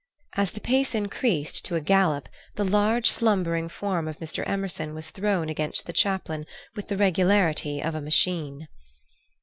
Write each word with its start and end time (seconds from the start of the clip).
As 0.35 0.49
the 0.49 0.59
pace 0.59 0.95
increased 0.95 1.63
to 1.65 1.75
a 1.75 1.79
gallop 1.79 2.27
the 2.55 2.65
large, 2.65 3.07
slumbering 3.11 3.69
form 3.69 4.07
of 4.07 4.17
Mr. 4.17 4.43
Emerson 4.47 4.95
was 4.95 5.11
thrown 5.11 5.47
against 5.47 5.85
the 5.85 5.93
chaplain 5.93 6.47
with 6.75 6.87
the 6.87 6.97
regularity 6.97 7.83
of 7.83 7.93
a 7.93 8.01
machine. 8.01 8.67